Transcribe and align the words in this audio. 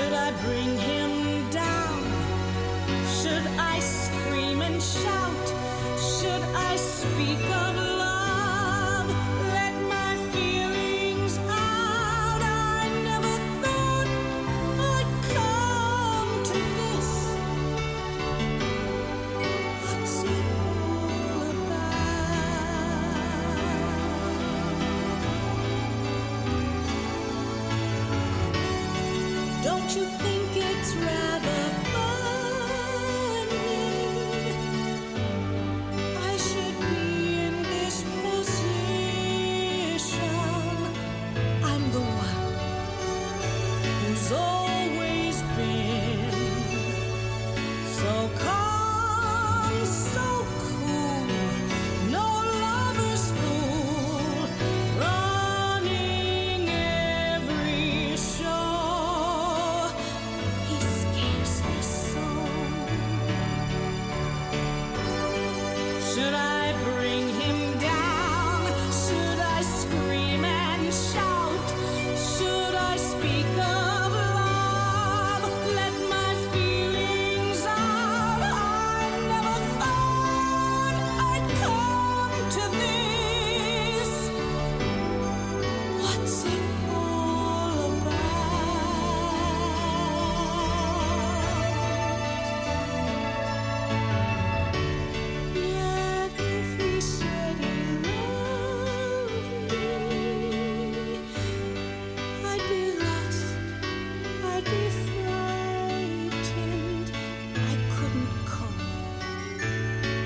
Should 0.00 0.14
I 0.14 0.30
bring 0.44 0.78
him 0.78 1.50
down? 1.50 2.02
Should 3.20 3.46
I 3.58 3.80
scream 3.80 4.62
and 4.62 4.82
shout? 4.82 5.46
Should 5.98 6.42
I 6.56 6.76
speak 6.76 7.38
up? 7.50 7.69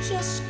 just 0.08 0.43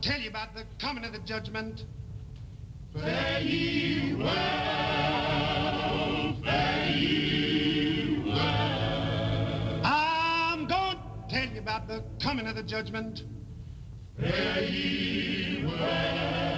tell 0.00 0.20
you 0.20 0.28
about 0.30 0.54
the 0.54 0.64
coming 0.80 1.04
of 1.04 1.12
the 1.12 1.18
judgment. 1.20 1.84
Fare 2.94 3.40
ye 3.40 4.14
well, 4.14 4.34
fare 6.44 6.88
ye 6.88 8.22
well. 8.26 9.80
I'm 9.84 10.66
going 10.66 10.96
to 10.96 11.02
tell 11.28 11.48
you 11.48 11.60
about 11.60 11.86
the 11.88 12.02
coming 12.22 12.46
of 12.46 12.56
the 12.56 12.62
judgment. 12.62 13.24
Fare 14.18 14.62
ye 14.64 15.64
well. 15.64 16.57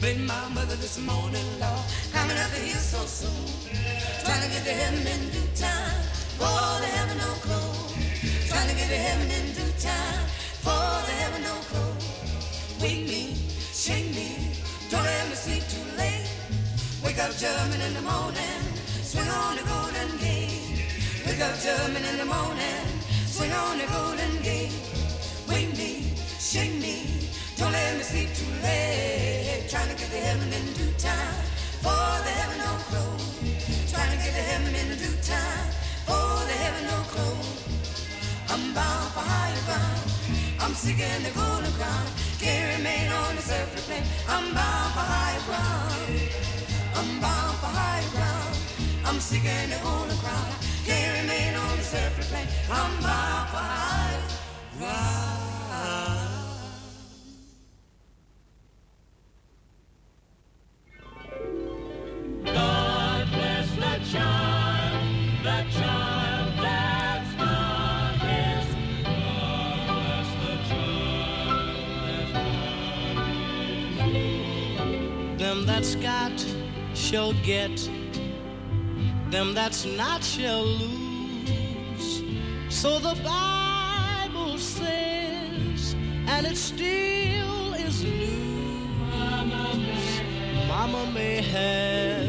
Met 0.00 0.16
my 0.20 0.48
mother 0.54 0.76
this 0.76 0.96
morning, 0.96 1.44
Lord, 1.58 1.82
coming 2.12 2.38
up 2.38 2.50
the 2.50 2.62
hill 2.62 2.78
so 2.78 3.02
soon. 3.02 3.50
Trying 4.22 4.42
to 4.42 4.48
get 4.48 4.62
to 4.62 4.70
heaven 4.70 5.02
in 5.02 5.30
due 5.34 5.50
time, 5.58 5.98
for 6.38 6.54
the 6.78 6.86
heaven 6.86 7.18
no 7.18 7.34
clothes. 7.42 7.98
Trying 8.46 8.68
to 8.70 8.76
get 8.76 8.86
to 8.86 8.94
heaven 8.94 9.26
in 9.26 9.46
due 9.58 9.74
time, 9.82 10.22
for 10.62 10.86
the 11.02 11.14
heaven 11.18 11.42
no 11.42 11.54
clothes. 11.66 12.06
Wake 12.80 13.10
me, 13.10 13.34
shake 13.74 14.14
me, 14.14 14.54
don't 14.88 15.02
let 15.02 15.28
me 15.30 15.34
sleep 15.34 15.66
too 15.66 15.82
late. 15.98 16.30
Wake 17.02 17.18
up 17.18 17.34
German 17.34 17.80
in 17.80 17.94
the 17.94 18.02
morning, 18.02 18.62
swing 19.02 19.26
on 19.26 19.56
the 19.56 19.64
golden 19.66 20.16
gate. 20.22 20.78
Wake 21.26 21.42
up 21.42 21.58
German 21.58 22.04
in 22.06 22.18
the 22.18 22.24
morning, 22.24 22.86
swing 23.26 23.50
on 23.50 23.78
the 23.78 23.86
golden 23.90 24.42
gate. 24.46 24.87
Don't 27.58 27.72
let 27.72 27.96
me 27.96 28.02
sleep 28.02 28.30
too 28.34 28.50
late. 28.62 29.66
Trying 29.68 29.90
to 29.90 29.96
get 29.98 30.10
to 30.10 30.16
heaven 30.16 30.48
in 30.52 30.64
due 30.78 30.94
time, 30.96 31.42
for 31.82 32.06
the 32.24 32.32
heaven 32.38 32.58
no 32.58 32.72
close. 32.88 33.26
Trying 33.90 34.12
to 34.14 34.18
get 34.22 34.32
to 34.38 34.44
heaven 34.50 34.72
in 34.74 34.88
due 34.96 35.18
time, 35.26 35.68
for 36.06 36.28
the 36.46 36.56
heaven 36.62 36.84
no 36.86 36.98
close. 37.10 37.50
I'm 38.48 38.72
bound 38.74 39.10
for 39.12 39.24
higher 39.26 39.62
ground. 39.66 40.06
I'm 40.60 40.74
seeking 40.74 41.22
the 41.26 41.32
golden 41.34 41.72
crown. 41.72 42.06
Can't 42.38 42.78
remain 42.78 43.10
on 43.10 43.34
this 43.34 43.50
earthly 43.50 43.82
plane. 43.82 44.06
I'm 44.28 44.54
bound 44.54 44.90
for 44.94 45.06
higher 45.14 45.42
ground. 45.48 46.30
I'm 46.94 47.10
bound 47.20 47.56
for 47.58 47.72
higher 47.74 48.08
ground. 48.14 48.54
I'm 49.04 49.18
seeking 49.18 49.70
the 49.70 49.80
golden 49.82 50.16
crown. 50.18 50.52
Can't 50.86 51.22
remain 51.22 51.54
on 51.56 51.76
this 51.76 51.92
earthly 51.92 52.24
plane. 52.30 52.48
I'm 52.70 52.92
bound 53.02 53.48
for 53.50 53.64
higher 53.66 54.22
ground. 54.78 56.27
That's 75.78 75.94
got 75.94 76.32
shall 76.92 77.32
get, 77.44 77.70
them 79.30 79.54
that's 79.54 79.84
not 79.84 80.24
shall 80.24 80.64
lose. 80.64 82.24
So 82.68 82.98
the 82.98 83.14
Bible 83.22 84.58
says, 84.58 85.94
and 86.26 86.44
it 86.48 86.56
still 86.56 87.74
is 87.74 88.02
news. 88.02 89.00
Mama 90.66 91.12
may 91.14 91.42
have, 91.42 92.28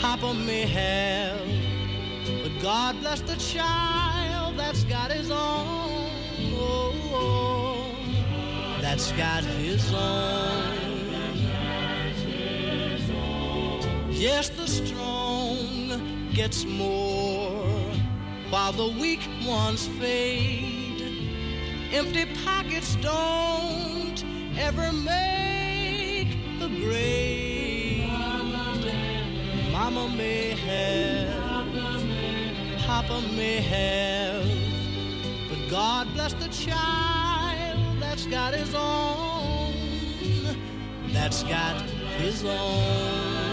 Papa 0.00 0.32
may 0.32 0.64
have, 0.64 1.38
but 2.42 2.58
God 2.62 2.98
bless 3.02 3.20
the 3.20 3.36
child 3.36 4.56
that's 4.56 4.84
got 4.84 5.12
his 5.12 5.30
own. 5.30 5.36
Oh, 6.54 6.94
oh, 7.12 7.94
oh. 8.32 8.80
that's 8.80 9.12
got 9.12 9.44
his 9.44 9.92
own. 9.92 10.85
Yes, 14.18 14.48
the 14.48 14.66
strong 14.66 16.30
gets 16.32 16.64
more 16.64 17.68
while 18.48 18.72
the 18.72 18.88
weak 18.98 19.20
ones 19.46 19.86
fade. 19.86 21.02
Empty 21.92 22.24
pockets 22.42 22.96
don't 23.02 24.24
ever 24.58 24.90
make 24.90 26.30
the 26.58 26.68
grade. 26.80 28.08
Mama 29.70 30.08
may 30.16 30.52
have, 30.64 31.68
Papa 32.86 33.20
may 33.36 33.60
have, 33.60 34.48
but 35.50 35.70
God 35.70 36.10
bless 36.14 36.32
the 36.32 36.48
child 36.48 38.00
that's 38.00 38.24
got 38.24 38.54
his 38.54 38.74
own. 38.74 39.74
That's 41.08 41.42
got 41.42 41.82
his 42.18 42.42
own. 42.46 43.45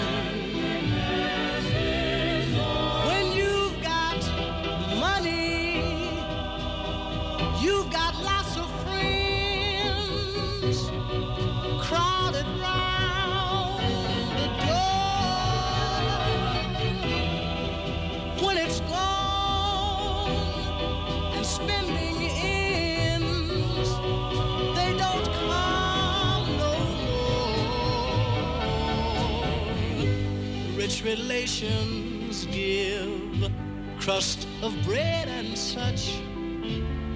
Relations 31.04 32.46
give 32.46 33.52
crust 34.00 34.48
of 34.62 34.74
bread 34.84 35.28
and 35.28 35.58
such. 35.58 36.20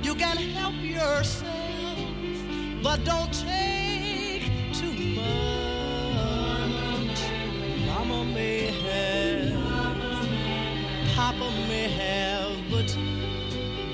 You 0.02 0.16
can 0.16 0.38
help 0.38 0.76
yourself, 0.76 1.98
but 2.84 3.04
don't 3.04 3.34
take 3.34 4.52
too 4.74 4.94
much. 5.16 5.26
Mama 7.86 8.26
may 8.26 8.72
have, 8.86 9.54
Papa 11.16 11.52
may 11.68 11.88
have, 11.90 12.52
but 12.70 12.98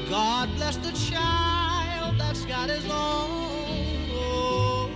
God 0.09 0.49
bless 0.55 0.77
the 0.77 0.91
child 1.11 2.15
that's 2.17 2.45
got 2.45 2.69
his 2.69 2.85
own. 2.85 3.29
Oh, 4.15 4.89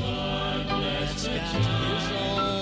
God 0.00 0.66
bless 0.68 1.24
the 1.24 1.30
his 1.30 2.53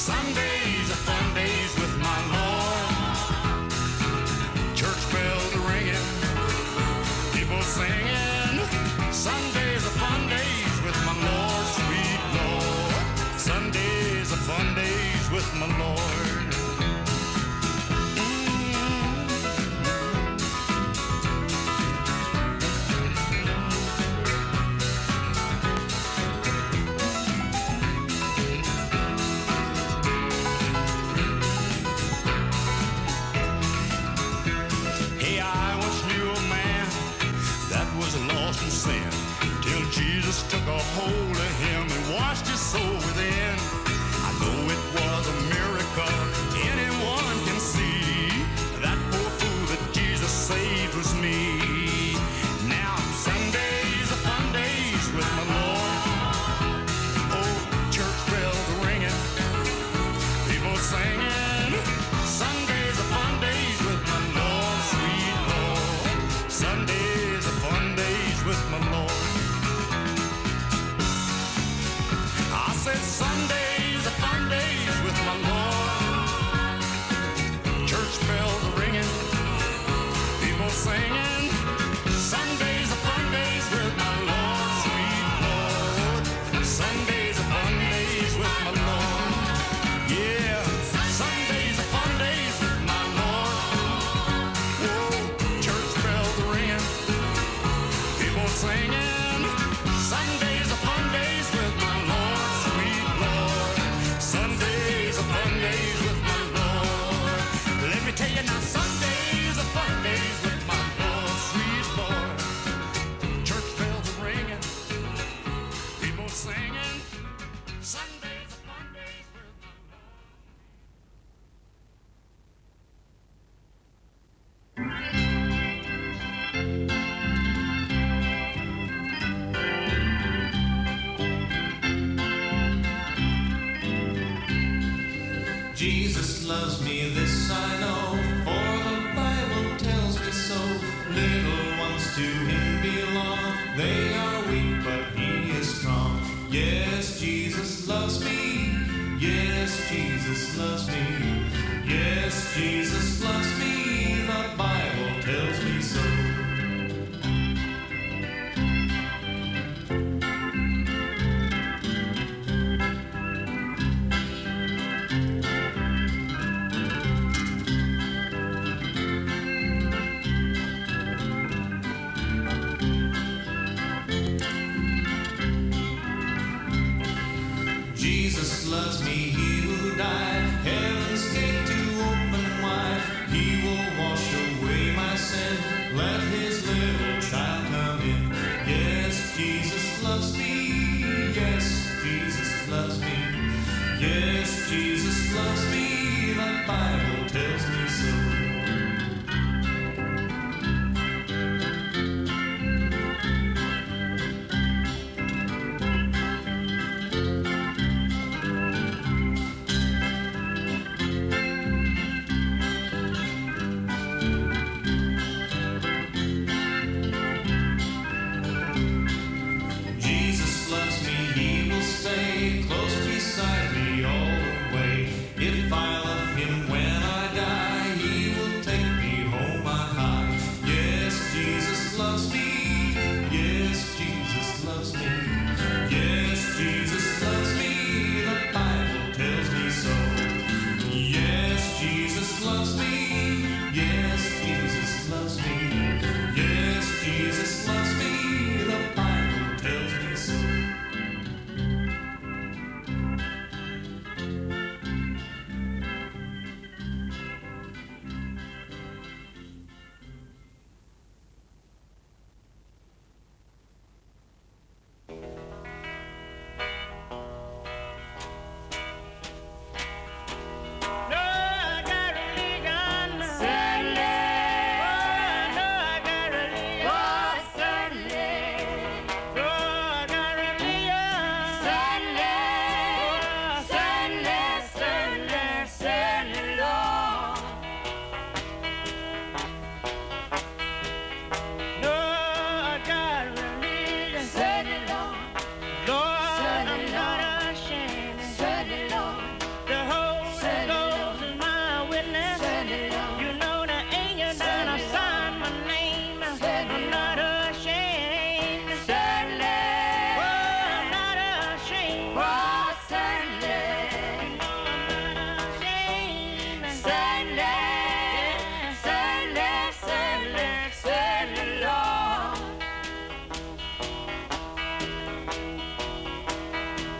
Sundays 0.00 0.39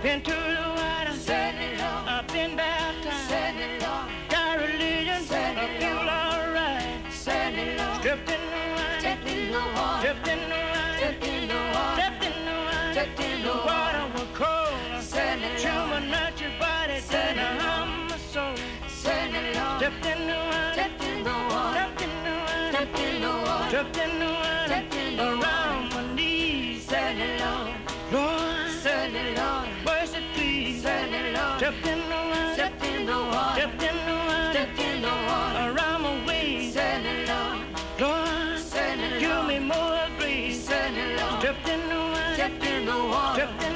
Been 0.03 0.23
to 0.23 0.31
the 0.31 0.37
water. 0.37 1.13
I've 2.09 2.27
been 2.29 2.57
baptized. 2.57 3.31
Got 4.31 4.59
religion. 4.59 5.27
I 5.31 5.79
feel 5.79 6.09
alright. 6.09 7.13
Stepped 7.13 7.59
in 7.59 7.77
the. 7.77 8.01
Stepped 8.01 8.31
in 8.31 8.51
the. 8.51 8.61
Stepped 8.99 9.27
in 9.29 9.53
the 9.53 9.59
wine. 9.59 10.01
Stepped 12.93 13.21
in 13.21 13.43
the 13.43 13.53
water 13.53 14.07
was 14.15 14.29
cold. 14.33 14.73
Chill 15.59 15.87
my 15.89 16.01
natural 16.01 16.53
body. 16.59 17.01
Then 17.11 17.39
I 17.39 17.41
hum 17.61 18.09
my 18.09 18.17
soul. 18.17 18.57
Stepped 18.89 19.35
in 19.35 19.53
the 19.53 19.61
wine. 19.61 20.73
Stepped 20.73 21.03
in 21.05 21.25
the 21.25 21.33
wine. 21.37 21.75
Stepped 23.71 23.99
in 23.99 24.19
the 24.21 24.27
wine. 24.27 24.61
Around. 25.21 25.90
Stepped 31.71 31.87
in 31.87 32.09
the 32.09 32.17
wine. 32.17 32.55
Stepped 32.55 32.83
in 34.81 35.03
the 35.03 35.09
wine. 35.09 35.57
Around 35.71 36.03
my 36.03 36.27
waist. 36.27 36.77
Lord, 38.01 39.21
give 39.21 39.47
me 39.47 39.59
more 39.61 40.09
grace. 40.19 40.65
Stepped 40.65 40.97
in 40.97 41.17
the 41.17 41.23
wine. 41.23 42.35
Stepped 42.35 42.67
in 42.67 42.87
the 42.87 42.93
wine. 42.93 43.35
Stepped 43.35 43.63
in 43.63 43.70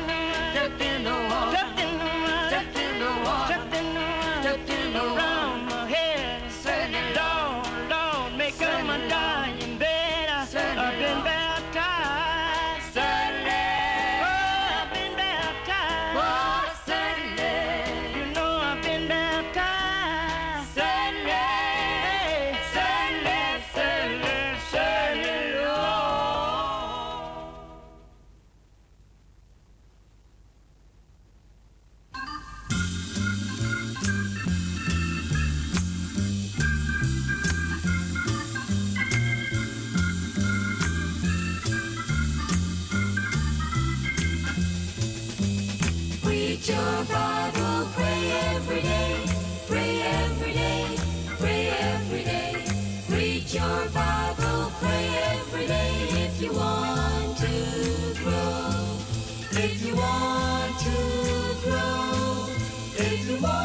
the. 63.26 63.63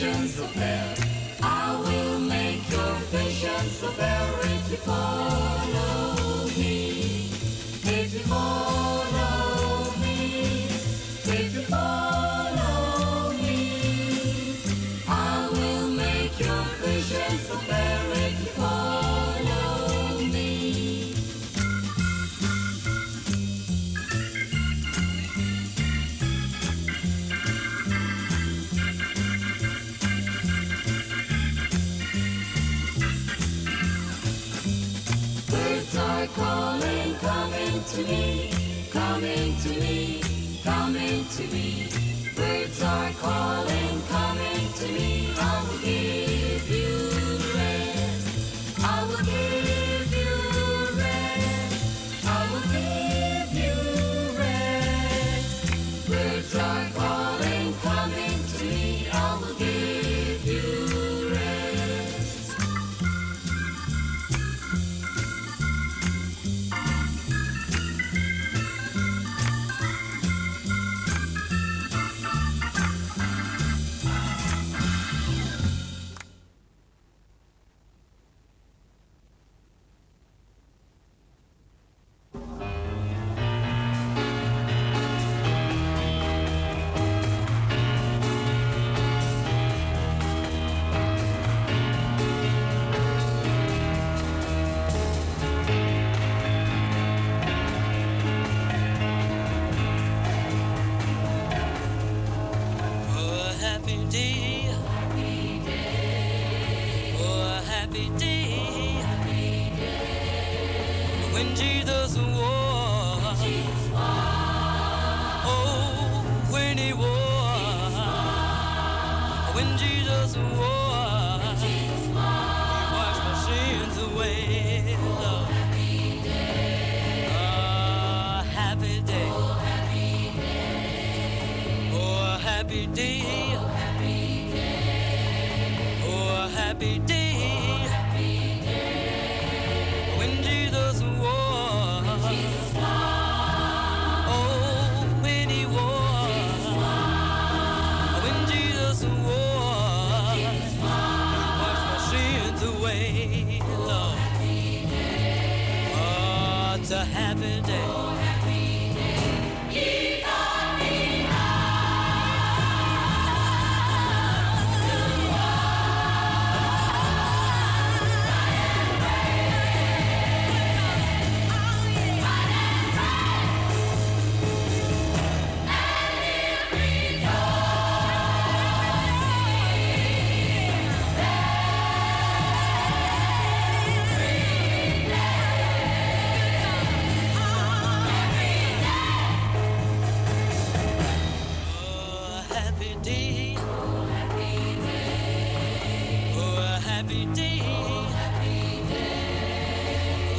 vision 0.00 0.26
so 0.28 0.46
fair. 0.46 0.94
I 1.42 1.76
will 1.78 2.20
make 2.20 2.70
your 2.70 2.94
vision 3.12 3.68
so 3.68 3.88
very 3.88 4.48
beautiful. 4.68 5.39
coming 37.20 37.84
to 37.84 38.02
me, 38.04 38.50
coming 38.90 39.54
to 39.56 39.68
me, 39.68 40.22
coming 40.64 41.24
to 41.26 41.42
me. 41.52 41.88
Birds 42.34 42.82
are 42.82 43.12
calling, 43.20 44.02
calling. 44.08 44.29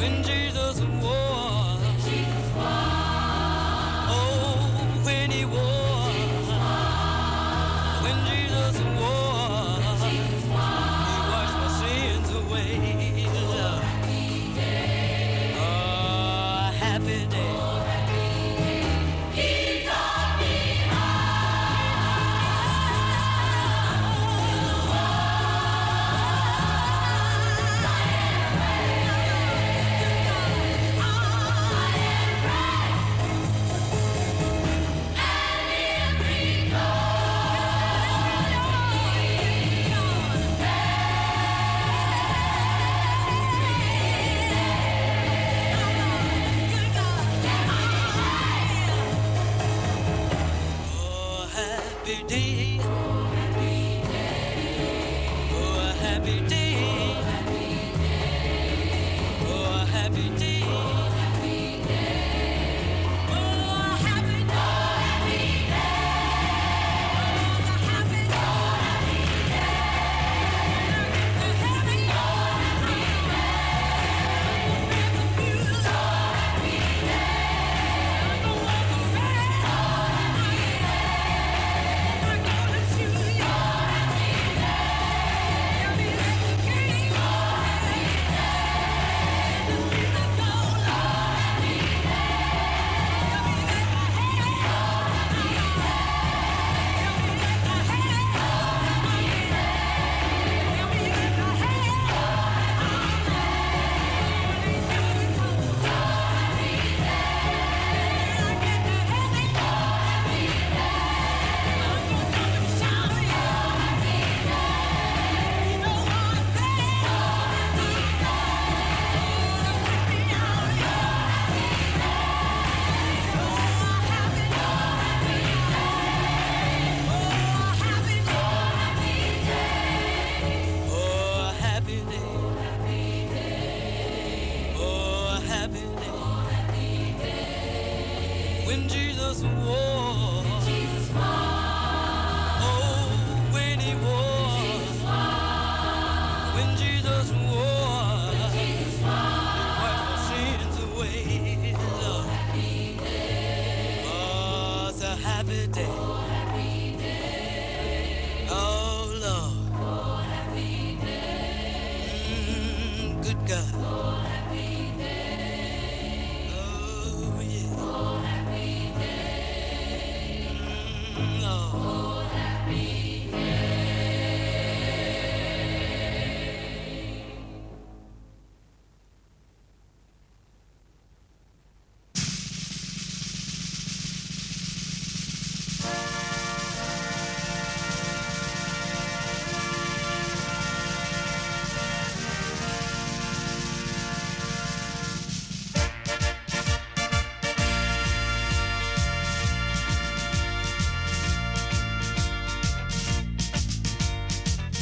when 0.01 0.23
Jesus 0.23 0.81
walked. 1.01 1.30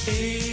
Amen. 0.10 0.49